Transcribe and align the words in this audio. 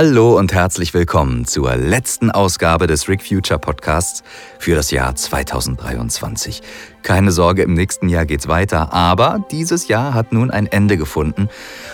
Hallo 0.00 0.38
und 0.38 0.52
herzlich 0.52 0.94
willkommen 0.94 1.44
zur 1.44 1.74
letzten 1.74 2.30
Ausgabe 2.30 2.86
des 2.86 3.08
Rick 3.08 3.20
Future 3.20 3.58
Podcasts 3.58 4.22
für 4.60 4.76
das 4.76 4.92
Jahr 4.92 5.16
2023. 5.16 6.62
Keine 7.02 7.32
Sorge, 7.32 7.62
im 7.62 7.74
nächsten 7.74 8.08
Jahr 8.08 8.24
geht's 8.24 8.46
weiter, 8.46 8.92
aber 8.92 9.44
dieses 9.50 9.88
Jahr 9.88 10.14
hat 10.14 10.32
nun 10.32 10.52
ein 10.52 10.68
Ende 10.68 10.98
gefunden 10.98 11.48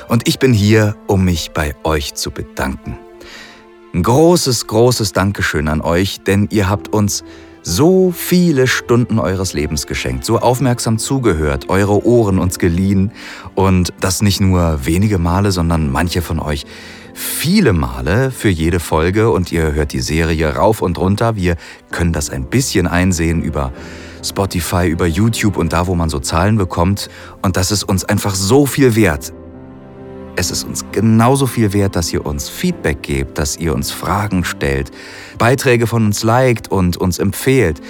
und 0.07 0.29
ich 0.29 0.39
bin 0.39 0.53
hier, 0.53 0.97
um 1.07 1.25
mich 1.25 1.53
bei 1.53 1.75
euch 1.83 2.13
zu 2.13 2.31
bedanken. 2.31 2.99
Ein 3.95 4.03
großes, 4.03 4.67
großes 4.67 5.15
Dankeschön 5.15 5.67
an 5.67 5.81
euch, 5.81 6.21
denn 6.21 6.49
ihr 6.51 6.69
habt 6.69 6.93
uns 6.93 7.25
so 7.63 8.11
viele 8.11 8.67
Stunden 8.67 9.19
eures 9.19 9.55
Lebens 9.55 9.87
geschenkt, 9.87 10.27
so 10.27 10.39
aufmerksam 10.41 10.99
zugehört, 10.99 11.71
eure 11.71 12.05
Ohren 12.05 12.39
uns 12.39 12.59
geliehen 12.59 13.13
und 13.55 13.95
das 14.01 14.21
nicht 14.21 14.43
nur 14.43 14.85
wenige 14.85 15.17
Male, 15.17 15.53
sondern 15.53 15.91
manche 15.91 16.21
von 16.21 16.39
euch 16.39 16.67
viele 17.15 17.73
Male 17.73 18.31
für 18.31 18.49
jede 18.49 18.81
Folge 18.81 19.31
und 19.31 19.51
ihr 19.53 19.73
hört 19.73 19.93
die 19.93 20.01
Serie 20.01 20.55
rauf 20.55 20.83
und 20.83 20.99
runter. 20.99 21.37
Wir 21.37 21.57
können 21.91 22.13
das 22.13 22.29
ein 22.29 22.45
bisschen 22.45 22.87
einsehen 22.87 23.43
über 23.43 23.73
Spotify, 24.23 24.89
über 24.89 25.07
YouTube 25.07 25.57
und 25.57 25.73
da, 25.73 25.87
wo 25.87 25.95
man 25.95 26.11
so 26.11 26.19
Zahlen 26.19 26.57
bekommt. 26.57 27.09
Und 27.43 27.57
das 27.57 27.71
ist 27.71 27.85
uns 27.85 28.05
einfach 28.05 28.35
so 28.35 28.67
viel 28.67 28.97
wert. 28.97 29.33
Es 30.37 30.51
ist 30.51 30.65
uns 30.65 30.85
genauso 30.91 31.47
viel 31.47 31.73
wert, 31.73 31.95
dass 31.95 32.13
ihr 32.13 32.27
uns 32.27 32.49
Feedback 32.49 33.03
gebt, 33.03 33.39
dass 33.39 33.57
ihr 33.57 33.73
uns 33.73 33.93
Fragen 33.93 34.45
stellt, 34.45 34.91
Beiträge 35.39 35.87
von 35.87 36.07
uns 36.07 36.25
liked 36.25 36.69
und 36.69 36.97
uns 36.97 37.21
empfehlt. 37.21 37.81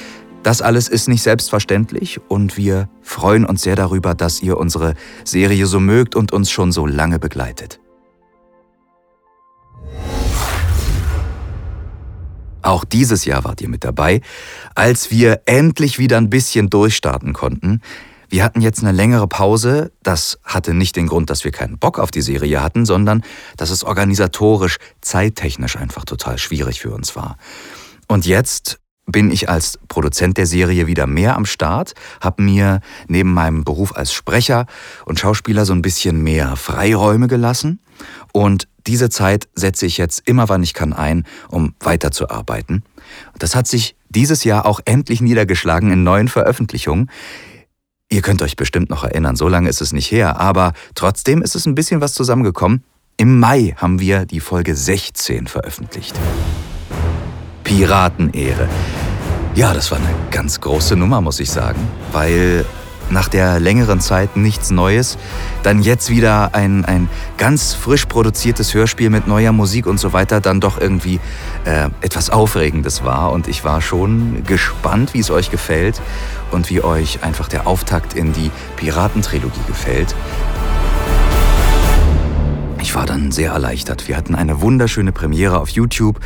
Das 0.42 0.61
alles 0.61 0.88
ist 0.88 1.09
nicht 1.09 1.22
selbstverständlich 1.22 2.20
und 2.28 2.59
wir 2.59 2.91
freuen 3.00 3.47
uns 3.47 3.62
sehr 3.62 3.77
darüber, 3.77 4.14
dass 4.14 4.42
ihr 4.42 4.59
unsere 4.59 4.92
Serie 5.25 5.64
so 5.64 5.81
mögt 5.81 6.14
und 6.14 6.33
uns 6.33 6.50
schon 6.50 6.70
so 6.70 6.86
lange 6.86 7.19
begleitet. 7.19 7.81
Auch 12.64 12.84
dieses 12.86 13.26
Jahr 13.26 13.44
wart 13.44 13.60
ihr 13.60 13.68
mit 13.68 13.84
dabei, 13.84 14.22
als 14.74 15.10
wir 15.10 15.42
endlich 15.44 15.98
wieder 15.98 16.16
ein 16.16 16.30
bisschen 16.30 16.70
durchstarten 16.70 17.34
konnten. 17.34 17.82
Wir 18.30 18.42
hatten 18.42 18.62
jetzt 18.62 18.80
eine 18.80 18.92
längere 18.92 19.28
Pause. 19.28 19.92
Das 20.02 20.38
hatte 20.42 20.72
nicht 20.72 20.96
den 20.96 21.06
Grund, 21.06 21.28
dass 21.28 21.44
wir 21.44 21.52
keinen 21.52 21.78
Bock 21.78 21.98
auf 21.98 22.10
die 22.10 22.22
Serie 22.22 22.62
hatten, 22.62 22.86
sondern 22.86 23.22
dass 23.58 23.68
es 23.68 23.84
organisatorisch, 23.84 24.78
zeittechnisch 25.02 25.76
einfach 25.76 26.06
total 26.06 26.38
schwierig 26.38 26.80
für 26.80 26.94
uns 26.94 27.14
war. 27.14 27.36
Und 28.08 28.24
jetzt 28.24 28.80
bin 29.06 29.30
ich 29.30 29.50
als 29.50 29.78
Produzent 29.88 30.38
der 30.38 30.46
Serie 30.46 30.86
wieder 30.86 31.06
mehr 31.06 31.36
am 31.36 31.44
Start, 31.44 31.92
habe 32.22 32.42
mir 32.42 32.80
neben 33.08 33.34
meinem 33.34 33.64
Beruf 33.64 33.94
als 33.94 34.14
Sprecher 34.14 34.64
und 35.04 35.20
Schauspieler 35.20 35.66
so 35.66 35.74
ein 35.74 35.82
bisschen 35.82 36.22
mehr 36.22 36.56
Freiräume 36.56 37.28
gelassen 37.28 37.80
und 38.32 38.68
diese 38.86 39.08
Zeit 39.10 39.48
setze 39.54 39.86
ich 39.86 39.98
jetzt 39.98 40.22
immer, 40.27 40.48
wann 40.48 40.62
ich 40.62 40.74
kann, 40.74 40.92
ein, 40.92 41.24
um 41.48 41.74
weiterzuarbeiten. 41.80 42.82
Das 43.38 43.54
hat 43.54 43.66
sich 43.66 43.96
dieses 44.08 44.44
Jahr 44.44 44.66
auch 44.66 44.80
endlich 44.84 45.20
niedergeschlagen 45.20 45.91
in 45.91 46.04
neuen 46.04 46.28
Veröffentlichungen. 46.28 47.10
Ihr 48.10 48.22
könnt 48.22 48.42
euch 48.42 48.56
bestimmt 48.56 48.91
noch 48.91 49.04
erinnern, 49.04 49.36
so 49.36 49.48
lange 49.48 49.68
ist 49.68 49.80
es 49.80 49.92
nicht 49.92 50.10
her, 50.10 50.38
aber 50.38 50.72
trotzdem 50.94 51.42
ist 51.42 51.54
es 51.54 51.66
ein 51.66 51.74
bisschen 51.74 52.00
was 52.00 52.14
zusammengekommen. 52.14 52.84
Im 53.16 53.38
Mai 53.38 53.74
haben 53.76 54.00
wir 54.00 54.26
die 54.26 54.41
Folge 54.41 54.74
16 54.74 55.46
veröffentlicht. 55.46 56.14
Piratenehre. 57.62 58.69
Ja, 59.54 59.72
das 59.72 59.91
war 59.91 59.98
eine 59.98 60.14
ganz 60.30 60.60
große 60.60 60.97
Nummer, 60.97 61.20
muss 61.20 61.41
ich 61.41 61.50
sagen, 61.50 61.80
weil 62.12 62.64
nach 63.10 63.28
der 63.28 63.60
längeren 63.60 64.00
Zeit 64.00 64.37
nichts 64.37 64.70
Neues. 64.70 65.19
Dann 65.62 65.82
jetzt 65.82 66.10
wieder 66.10 66.54
ein, 66.54 66.84
ein 66.84 67.09
ganz 67.38 67.75
frisch 67.75 68.06
produziertes 68.06 68.75
Hörspiel 68.75 69.10
mit 69.10 69.26
neuer 69.26 69.53
Musik 69.53 69.87
und 69.87 69.98
so 69.98 70.12
weiter, 70.12 70.41
dann 70.41 70.60
doch 70.60 70.81
irgendwie 70.81 71.20
äh, 71.65 71.88
etwas 72.00 72.31
Aufregendes 72.31 73.04
war. 73.04 73.32
Und 73.32 73.48
ich 73.48 73.65
war 73.65 73.81
schon 73.81 74.44
gespannt, 74.44 75.15
wie 75.15 75.20
es 75.20 75.31
euch 75.31 75.50
gefällt 75.50 76.00
und 76.50 76.70
wie 76.70 76.82
euch 76.82 77.22
einfach 77.22 77.48
der 77.48 77.66
Auftakt 77.66 78.15
in 78.15 78.32
die 78.32 78.50
Piratentrilogie 78.76 79.65
gefällt. 79.66 80.15
Ich 82.81 82.94
war 82.94 83.06
dann 83.06 83.32
sehr 83.32 83.53
erleichtert. 83.53 84.09
Wir 84.09 84.16
hatten 84.16 84.34
eine 84.34 84.60
wunderschöne 84.60 85.10
Premiere 85.10 85.59
auf 85.59 85.71
YouTube. 85.71 86.21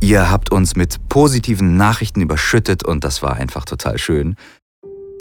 Ihr 0.00 0.30
habt 0.30 0.50
uns 0.50 0.76
mit 0.76 1.08
positiven 1.08 1.76
Nachrichten 1.76 2.20
überschüttet 2.20 2.84
und 2.84 3.04
das 3.04 3.22
war 3.22 3.36
einfach 3.36 3.64
total 3.64 3.98
schön. 3.98 4.36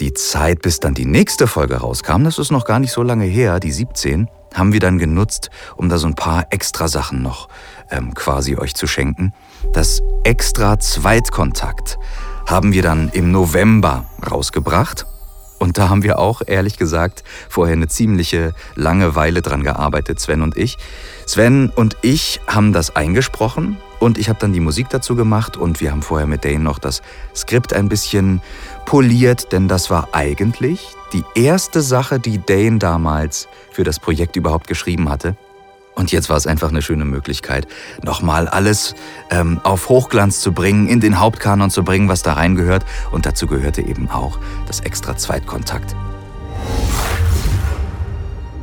Die 0.01 0.15
Zeit, 0.15 0.63
bis 0.63 0.79
dann 0.79 0.95
die 0.95 1.05
nächste 1.05 1.45
Folge 1.45 1.75
rauskam, 1.75 2.23
das 2.23 2.39
ist 2.39 2.49
noch 2.49 2.65
gar 2.65 2.79
nicht 2.79 2.91
so 2.91 3.03
lange 3.03 3.25
her, 3.25 3.59
die 3.59 3.71
17, 3.71 4.27
haben 4.51 4.73
wir 4.73 4.79
dann 4.79 4.97
genutzt, 4.97 5.51
um 5.75 5.89
da 5.89 5.99
so 5.99 6.07
ein 6.07 6.15
paar 6.15 6.47
extra 6.49 6.87
Sachen 6.87 7.21
noch 7.21 7.49
ähm, 7.91 8.15
quasi 8.15 8.55
euch 8.55 8.73
zu 8.73 8.87
schenken. 8.87 9.31
Das 9.73 10.01
extra 10.23 10.79
Zweitkontakt 10.79 11.99
haben 12.47 12.73
wir 12.73 12.81
dann 12.81 13.09
im 13.09 13.31
November 13.31 14.05
rausgebracht. 14.27 15.05
Und 15.61 15.77
da 15.77 15.89
haben 15.89 16.01
wir 16.01 16.17
auch, 16.17 16.41
ehrlich 16.43 16.79
gesagt, 16.79 17.23
vorher 17.47 17.75
eine 17.75 17.87
ziemliche 17.87 18.55
lange 18.73 19.13
Weile 19.13 19.43
dran 19.43 19.61
gearbeitet, 19.61 20.19
Sven 20.19 20.41
und 20.41 20.57
ich. 20.57 20.79
Sven 21.27 21.69
und 21.75 21.97
ich 22.01 22.41
haben 22.47 22.73
das 22.73 22.95
eingesprochen 22.95 23.77
und 23.99 24.17
ich 24.17 24.27
habe 24.27 24.39
dann 24.39 24.53
die 24.53 24.59
Musik 24.59 24.89
dazu 24.89 25.15
gemacht 25.15 25.57
und 25.57 25.79
wir 25.79 25.91
haben 25.91 26.01
vorher 26.01 26.25
mit 26.25 26.45
Dane 26.45 26.61
noch 26.61 26.79
das 26.79 27.03
Skript 27.35 27.73
ein 27.73 27.89
bisschen 27.89 28.41
poliert, 28.87 29.51
denn 29.51 29.67
das 29.67 29.91
war 29.91 30.07
eigentlich 30.13 30.95
die 31.13 31.23
erste 31.35 31.83
Sache, 31.83 32.19
die 32.19 32.43
Dane 32.43 32.79
damals 32.79 33.47
für 33.71 33.83
das 33.83 33.99
Projekt 33.99 34.35
überhaupt 34.37 34.67
geschrieben 34.67 35.09
hatte. 35.09 35.37
Und 35.95 36.11
jetzt 36.11 36.29
war 36.29 36.37
es 36.37 36.47
einfach 36.47 36.69
eine 36.69 36.81
schöne 36.81 37.05
Möglichkeit, 37.05 37.67
nochmal 38.03 38.47
alles 38.47 38.95
ähm, 39.29 39.59
auf 39.63 39.89
Hochglanz 39.89 40.39
zu 40.39 40.53
bringen, 40.53 40.87
in 40.87 40.99
den 40.99 41.19
Hauptkanon 41.19 41.69
zu 41.69 41.83
bringen, 41.83 42.07
was 42.07 42.23
da 42.23 42.33
reingehört. 42.33 42.85
Und 43.11 43.25
dazu 43.25 43.45
gehörte 43.45 43.81
eben 43.81 44.09
auch 44.09 44.39
das 44.67 44.79
extra 44.79 45.17
Zweitkontakt. 45.17 45.95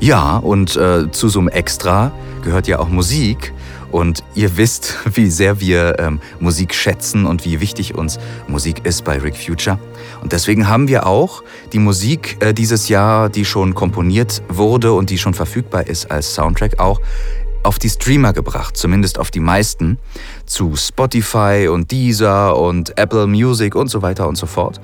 Ja, 0.01 0.37
und 0.37 0.77
äh, 0.77 1.11
zu 1.11 1.29
so 1.29 1.41
einem 1.41 1.49
Extra 1.49 2.13
gehört 2.43 2.69
ja 2.69 2.79
auch 2.79 2.89
Musik. 2.89 3.53
Und 3.91 4.23
ihr 4.35 4.57
wisst, 4.57 4.97
wie 5.15 5.31
sehr 5.31 5.61
wir 5.61 5.99
ähm, 5.99 6.21
Musik 6.41 6.75
schätzen 6.75 7.27
und 7.27 7.45
wie 7.45 7.61
wichtig 7.61 7.95
uns 7.95 8.19
Musik 8.47 8.85
ist 8.85 9.05
bei 9.05 9.19
Rick 9.19 9.37
Future. 9.37 9.79
Und 10.23 10.33
deswegen 10.33 10.69
haben 10.69 10.89
wir 10.89 11.07
auch 11.07 11.43
die 11.73 11.79
Musik 11.79 12.37
äh, 12.41 12.53
dieses 12.53 12.89
Jahr, 12.89 13.29
die 13.29 13.45
schon 13.45 13.75
komponiert 13.75 14.43
wurde 14.49 14.93
und 14.93 15.11
die 15.11 15.19
schon 15.19 15.35
verfügbar 15.35 15.87
ist 15.87 16.11
als 16.11 16.35
Soundtrack, 16.35 16.81
auch 16.81 17.01
auf 17.63 17.79
die 17.79 17.91
Streamer 17.91 18.33
gebracht, 18.33 18.77
zumindest 18.77 19.19
auf 19.19 19.31
die 19.31 19.41
meisten, 19.41 19.99
zu 20.47 20.77
Spotify 20.77 21.69
und 21.71 21.91
Deezer 21.91 22.57
und 22.57 22.97
Apple 22.97 23.27
Music 23.27 23.75
und 23.75 23.89
so 23.89 24.03
weiter 24.03 24.29
und 24.29 24.37
so 24.37 24.47
fort. 24.47 24.81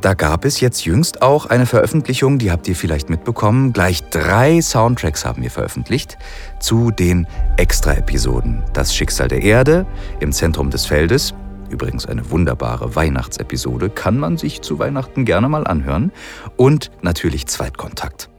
Da 0.00 0.14
gab 0.14 0.44
es 0.44 0.60
jetzt 0.60 0.84
jüngst 0.84 1.22
auch 1.22 1.46
eine 1.46 1.66
Veröffentlichung, 1.66 2.38
die 2.38 2.52
habt 2.52 2.68
ihr 2.68 2.76
vielleicht 2.76 3.10
mitbekommen. 3.10 3.72
Gleich 3.72 4.08
drei 4.10 4.60
Soundtracks 4.60 5.24
haben 5.24 5.42
wir 5.42 5.50
veröffentlicht 5.50 6.16
zu 6.60 6.92
den 6.92 7.26
Extra-Episoden. 7.56 8.62
Das 8.72 8.94
Schicksal 8.94 9.26
der 9.26 9.42
Erde 9.42 9.86
im 10.20 10.30
Zentrum 10.30 10.70
des 10.70 10.86
Feldes. 10.86 11.34
Übrigens 11.68 12.06
eine 12.06 12.30
wunderbare 12.30 12.94
Weihnachtsepisode, 12.94 13.90
kann 13.90 14.18
man 14.18 14.36
sich 14.36 14.62
zu 14.62 14.78
Weihnachten 14.78 15.24
gerne 15.24 15.48
mal 15.48 15.66
anhören. 15.66 16.12
Und 16.56 16.92
natürlich 17.02 17.48
Zweitkontakt. 17.48 18.30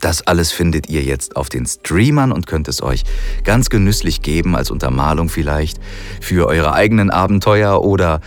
Das 0.00 0.26
alles 0.26 0.50
findet 0.50 0.88
ihr 0.88 1.02
jetzt 1.02 1.36
auf 1.36 1.50
den 1.50 1.66
Streamern 1.66 2.32
und 2.32 2.46
könnt 2.46 2.68
es 2.68 2.82
euch 2.82 3.04
ganz 3.44 3.68
genüsslich 3.68 4.22
geben, 4.22 4.56
als 4.56 4.70
Untermalung 4.70 5.28
vielleicht, 5.28 5.78
für 6.22 6.46
eure 6.46 6.72
eigenen 6.72 7.10
Abenteuer 7.10 7.82
oder 7.82 8.20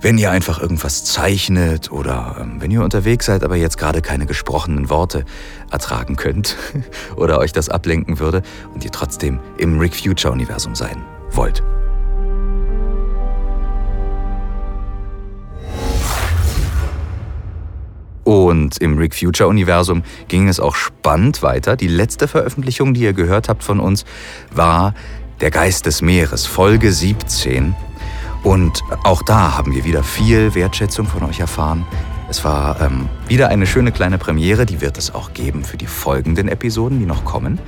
wenn 0.00 0.18
ihr 0.18 0.30
einfach 0.30 0.60
irgendwas 0.60 1.04
zeichnet 1.04 1.90
oder 1.90 2.36
ähm, 2.40 2.60
wenn 2.60 2.70
ihr 2.70 2.82
unterwegs 2.82 3.26
seid, 3.26 3.42
aber 3.42 3.56
jetzt 3.56 3.78
gerade 3.78 4.02
keine 4.02 4.26
gesprochenen 4.26 4.90
Worte 4.90 5.24
ertragen 5.70 6.16
könnt 6.16 6.56
oder 7.16 7.38
euch 7.38 7.52
das 7.52 7.68
ablenken 7.68 8.18
würde 8.18 8.42
und 8.74 8.84
ihr 8.84 8.92
trotzdem 8.92 9.40
im 9.58 9.78
Rick 9.78 9.96
Future 9.96 10.32
Universum 10.32 10.74
sein 10.74 11.04
wollt. 11.30 11.62
Und 18.24 18.76
im 18.82 18.98
Rick 18.98 19.14
Future 19.14 19.48
Universum 19.48 20.02
ging 20.28 20.48
es 20.48 20.60
auch 20.60 20.76
spannend 20.76 21.42
weiter. 21.42 21.76
Die 21.76 21.88
letzte 21.88 22.28
Veröffentlichung, 22.28 22.92
die 22.92 23.00
ihr 23.00 23.14
gehört 23.14 23.48
habt 23.48 23.64
von 23.64 23.80
uns, 23.80 24.04
war 24.52 24.94
Der 25.40 25.50
Geist 25.50 25.86
des 25.86 26.02
Meeres, 26.02 26.44
Folge 26.44 26.92
17. 26.92 27.74
Und 28.42 28.82
auch 29.04 29.22
da 29.22 29.56
haben 29.56 29.74
wir 29.74 29.84
wieder 29.84 30.02
viel 30.02 30.54
Wertschätzung 30.54 31.06
von 31.06 31.22
euch 31.24 31.40
erfahren. 31.40 31.84
Es 32.30 32.44
war 32.44 32.80
ähm, 32.80 33.08
wieder 33.26 33.48
eine 33.48 33.66
schöne 33.66 33.90
kleine 33.90 34.18
Premiere, 34.18 34.66
die 34.66 34.80
wird 34.80 34.98
es 34.98 35.14
auch 35.14 35.32
geben 35.32 35.64
für 35.64 35.78
die 35.78 35.86
folgenden 35.86 36.48
Episoden, 36.48 36.98
die 36.98 37.06
noch 37.06 37.24
kommen. 37.24 37.58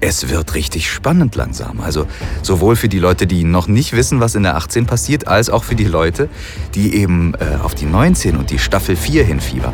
Es 0.00 0.28
wird 0.28 0.54
richtig 0.54 0.90
spannend 0.90 1.34
langsam. 1.34 1.80
Also 1.80 2.06
sowohl 2.42 2.76
für 2.76 2.88
die 2.88 3.00
Leute, 3.00 3.26
die 3.26 3.42
noch 3.44 3.66
nicht 3.66 3.94
wissen, 3.94 4.20
was 4.20 4.34
in 4.34 4.44
der 4.44 4.56
18 4.56 4.86
passiert, 4.86 5.26
als 5.26 5.50
auch 5.50 5.64
für 5.64 5.74
die 5.74 5.84
Leute, 5.84 6.28
die 6.74 6.94
eben 6.94 7.34
äh, 7.34 7.56
auf 7.62 7.74
die 7.74 7.86
19 7.86 8.36
und 8.36 8.50
die 8.50 8.58
Staffel 8.58 8.94
4 8.94 9.24
hinfiebern. 9.24 9.72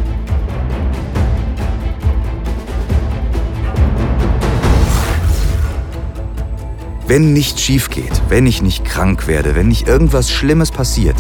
Wenn 7.06 7.34
nichts 7.34 7.60
schief 7.60 7.90
geht, 7.90 8.22
wenn 8.30 8.46
ich 8.46 8.62
nicht 8.62 8.86
krank 8.86 9.26
werde, 9.26 9.54
wenn 9.54 9.68
nicht 9.68 9.86
irgendwas 9.86 10.30
Schlimmes 10.30 10.70
passiert, 10.70 11.16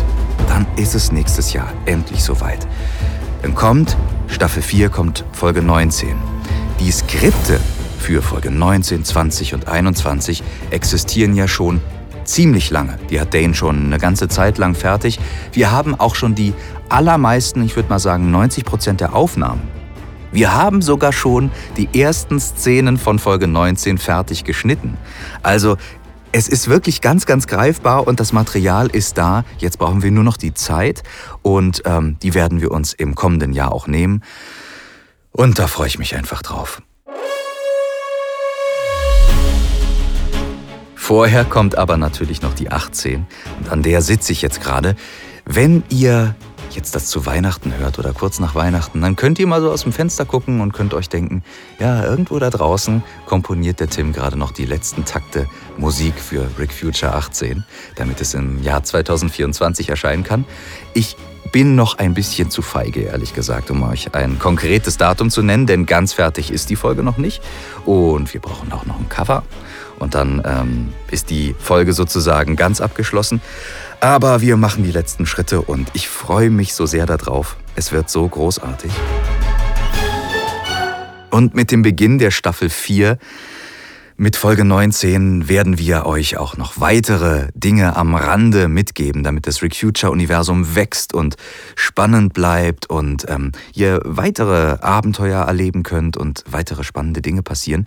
dann 0.48 0.66
ist 0.76 0.94
es 0.94 1.12
nächstes 1.12 1.52
Jahr 1.52 1.70
endlich 1.84 2.24
soweit. 2.24 2.66
Dann 3.42 3.54
kommt 3.54 3.94
Staffel 4.26 4.62
4, 4.62 4.88
kommt 4.88 5.26
Folge 5.32 5.60
19. 5.60 6.16
Die 6.80 6.90
Skripte 6.90 7.60
für 7.98 8.22
Folge 8.22 8.50
19, 8.50 9.04
20 9.04 9.52
und 9.52 9.68
21 9.68 10.42
existieren 10.70 11.36
ja 11.36 11.46
schon 11.46 11.82
ziemlich 12.24 12.70
lange. 12.70 12.98
Die 13.10 13.20
hat 13.20 13.34
Dane 13.34 13.52
schon 13.54 13.84
eine 13.84 13.98
ganze 13.98 14.28
Zeit 14.28 14.56
lang 14.56 14.74
fertig. 14.74 15.20
Wir 15.52 15.70
haben 15.70 15.94
auch 16.00 16.14
schon 16.14 16.34
die 16.34 16.54
allermeisten, 16.88 17.62
ich 17.62 17.76
würde 17.76 17.90
mal 17.90 17.98
sagen 17.98 18.30
90 18.30 18.64
Prozent 18.64 19.00
der 19.02 19.14
Aufnahmen. 19.14 19.73
Wir 20.34 20.52
haben 20.52 20.82
sogar 20.82 21.12
schon 21.12 21.52
die 21.76 22.00
ersten 22.00 22.40
Szenen 22.40 22.98
von 22.98 23.20
Folge 23.20 23.46
19 23.46 23.98
fertig 23.98 24.42
geschnitten. 24.42 24.96
Also 25.44 25.76
es 26.32 26.48
ist 26.48 26.66
wirklich 26.66 27.00
ganz, 27.00 27.24
ganz 27.24 27.46
greifbar 27.46 28.08
und 28.08 28.18
das 28.18 28.32
Material 28.32 28.88
ist 28.88 29.16
da. 29.16 29.44
Jetzt 29.58 29.78
brauchen 29.78 30.02
wir 30.02 30.10
nur 30.10 30.24
noch 30.24 30.36
die 30.36 30.52
Zeit 30.52 31.04
und 31.42 31.82
ähm, 31.84 32.16
die 32.20 32.34
werden 32.34 32.60
wir 32.60 32.72
uns 32.72 32.94
im 32.94 33.14
kommenden 33.14 33.52
Jahr 33.52 33.70
auch 33.70 33.86
nehmen. 33.86 34.24
Und 35.30 35.60
da 35.60 35.68
freue 35.68 35.86
ich 35.86 36.00
mich 36.00 36.16
einfach 36.16 36.42
drauf. 36.42 36.82
Vorher 40.96 41.44
kommt 41.44 41.78
aber 41.78 41.96
natürlich 41.96 42.42
noch 42.42 42.54
die 42.54 42.72
18 42.72 43.24
und 43.60 43.70
an 43.70 43.84
der 43.84 44.02
sitze 44.02 44.32
ich 44.32 44.42
jetzt 44.42 44.60
gerade. 44.60 44.96
Wenn 45.44 45.84
ihr 45.90 46.34
jetzt 46.76 46.94
das 46.94 47.06
zu 47.06 47.26
Weihnachten 47.26 47.76
hört 47.76 47.98
oder 47.98 48.12
kurz 48.12 48.40
nach 48.40 48.54
Weihnachten, 48.54 49.00
dann 49.00 49.16
könnt 49.16 49.38
ihr 49.38 49.46
mal 49.46 49.60
so 49.60 49.70
aus 49.70 49.82
dem 49.82 49.92
Fenster 49.92 50.24
gucken 50.24 50.60
und 50.60 50.72
könnt 50.72 50.94
euch 50.94 51.08
denken, 51.08 51.42
ja, 51.78 52.04
irgendwo 52.04 52.38
da 52.38 52.50
draußen 52.50 53.02
komponiert 53.26 53.80
der 53.80 53.88
Tim 53.88 54.12
gerade 54.12 54.36
noch 54.36 54.52
die 54.52 54.66
letzten 54.66 55.04
Takte 55.04 55.46
Musik 55.76 56.14
für 56.18 56.48
Rick 56.58 56.72
Future 56.72 57.14
18, 57.14 57.64
damit 57.96 58.20
es 58.20 58.34
im 58.34 58.62
Jahr 58.62 58.82
2024 58.82 59.88
erscheinen 59.88 60.24
kann. 60.24 60.44
Ich 60.94 61.16
bin 61.54 61.76
noch 61.76 61.98
ein 61.98 62.14
bisschen 62.14 62.50
zu 62.50 62.62
feige, 62.62 63.02
ehrlich 63.02 63.32
gesagt, 63.32 63.70
um 63.70 63.82
euch 63.84 64.12
ein 64.14 64.40
konkretes 64.40 64.96
Datum 64.96 65.30
zu 65.30 65.40
nennen, 65.40 65.66
denn 65.66 65.86
ganz 65.86 66.12
fertig 66.12 66.50
ist 66.50 66.68
die 66.68 66.74
Folge 66.74 67.04
noch 67.04 67.16
nicht. 67.16 67.42
Und 67.84 68.34
wir 68.34 68.40
brauchen 68.40 68.72
auch 68.72 68.86
noch 68.86 68.98
ein 68.98 69.08
Cover. 69.08 69.44
Und 69.98 70.14
dann 70.14 70.42
ähm, 70.44 70.92
ist 71.10 71.30
die 71.30 71.54
Folge 71.58 71.92
sozusagen 71.92 72.56
ganz 72.56 72.80
abgeschlossen. 72.80 73.40
Aber 74.00 74.40
wir 74.40 74.56
machen 74.56 74.84
die 74.84 74.90
letzten 74.90 75.26
Schritte 75.26 75.62
und 75.62 75.88
ich 75.94 76.08
freue 76.08 76.50
mich 76.50 76.74
so 76.74 76.86
sehr 76.86 77.06
darauf. 77.06 77.56
Es 77.74 77.92
wird 77.92 78.10
so 78.10 78.28
großartig. 78.28 78.92
Und 81.30 81.54
mit 81.54 81.70
dem 81.72 81.82
Beginn 81.82 82.18
der 82.18 82.30
Staffel 82.30 82.70
4 82.70 83.18
mit 84.16 84.36
Folge 84.36 84.64
19 84.64 85.48
werden 85.48 85.76
wir 85.76 86.06
euch 86.06 86.36
auch 86.36 86.56
noch 86.56 86.78
weitere 86.78 87.48
Dinge 87.54 87.96
am 87.96 88.14
Rande 88.14 88.68
mitgeben, 88.68 89.24
damit 89.24 89.48
das 89.48 89.60
Rick 89.60 89.74
Future 89.74 90.12
Universum 90.12 90.76
wächst 90.76 91.12
und 91.14 91.34
spannend 91.74 92.32
bleibt 92.32 92.88
und 92.88 93.24
ähm, 93.28 93.50
ihr 93.74 94.00
weitere 94.04 94.78
Abenteuer 94.80 95.42
erleben 95.42 95.82
könnt 95.82 96.16
und 96.16 96.44
weitere 96.48 96.84
spannende 96.84 97.22
Dinge 97.22 97.42
passieren. 97.42 97.86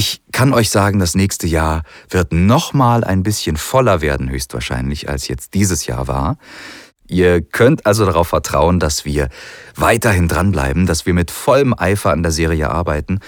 Ich 0.00 0.22
kann 0.32 0.54
euch 0.54 0.70
sagen, 0.70 0.98
das 0.98 1.14
nächste 1.14 1.46
Jahr 1.46 1.82
wird 2.08 2.32
nochmal 2.32 3.04
ein 3.04 3.22
bisschen 3.22 3.58
voller 3.58 4.00
werden, 4.00 4.30
höchstwahrscheinlich, 4.30 5.10
als 5.10 5.28
jetzt 5.28 5.52
dieses 5.52 5.84
Jahr 5.84 6.08
war. 6.08 6.38
Ihr 7.06 7.42
könnt 7.42 7.84
also 7.84 8.06
darauf 8.06 8.28
vertrauen, 8.28 8.80
dass 8.80 9.04
wir 9.04 9.28
weiterhin 9.76 10.26
dranbleiben, 10.26 10.86
dass 10.86 11.04
wir 11.04 11.12
mit 11.12 11.30
vollem 11.30 11.74
Eifer 11.76 12.12
an 12.12 12.22
der 12.22 12.32
Serie 12.32 12.70
arbeiten 12.70 13.20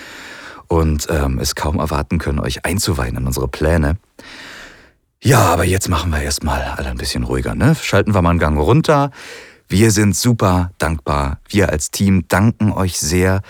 und 0.66 1.08
ähm, 1.10 1.38
es 1.40 1.54
kaum 1.54 1.78
erwarten 1.78 2.16
können, 2.16 2.40
euch 2.40 2.64
einzuweihen 2.64 3.18
in 3.18 3.26
unsere 3.26 3.48
Pläne. 3.48 3.98
Ja, 5.20 5.40
aber 5.40 5.64
jetzt 5.64 5.90
machen 5.90 6.10
wir 6.10 6.22
erstmal 6.22 6.62
alle 6.62 6.88
ein 6.88 6.96
bisschen 6.96 7.24
ruhiger, 7.24 7.54
ne? 7.54 7.76
Schalten 7.78 8.14
wir 8.14 8.22
mal 8.22 8.30
einen 8.30 8.38
Gang 8.38 8.58
runter. 8.58 9.10
Wir 9.68 9.90
sind 9.90 10.16
super 10.16 10.70
dankbar. 10.78 11.38
Wir 11.50 11.68
als 11.68 11.90
Team 11.90 12.24
danken 12.28 12.72
euch 12.72 12.98
sehr 12.98 13.42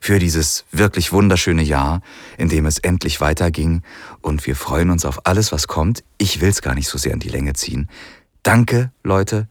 für 0.00 0.18
dieses 0.18 0.64
wirklich 0.72 1.12
wunderschöne 1.12 1.62
Jahr, 1.62 2.00
in 2.36 2.48
dem 2.48 2.66
es 2.66 2.78
endlich 2.78 3.20
weiterging 3.20 3.82
und 4.20 4.46
wir 4.46 4.56
freuen 4.56 4.90
uns 4.90 5.04
auf 5.04 5.26
alles, 5.26 5.52
was 5.52 5.68
kommt. 5.68 6.02
Ich 6.18 6.40
will 6.40 6.50
es 6.50 6.62
gar 6.62 6.74
nicht 6.74 6.88
so 6.88 6.98
sehr 6.98 7.12
in 7.12 7.20
die 7.20 7.28
Länge 7.28 7.54
ziehen. 7.54 7.88
Danke, 8.42 8.92
Leute. 9.02 9.48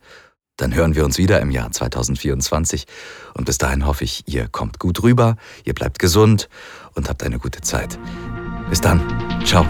Dann 0.58 0.74
hören 0.74 0.96
wir 0.96 1.06
uns 1.06 1.20
wieder 1.20 1.40
im 1.40 1.52
Jahr 1.52 1.72
2024 1.72 2.88
und 3.36 3.46
bis 3.46 3.60
dahin 3.60 3.86
hoffe 3.86 4.04
ich, 4.04 4.24
ihr 4.28 4.48
kommt 4.48 4.80
gut 4.80 5.04
rüber, 5.04 5.38
ihr 5.66 5.76
bleibt 5.76 6.00
gesund 6.00 6.50
und 6.96 7.10
habt 7.10 7.22
eine 7.24 7.38
gute 7.38 7.62
Zeit. 7.62 8.00
Bis 8.70 8.82
dann. 8.82 9.02
Ciao. 9.46 9.66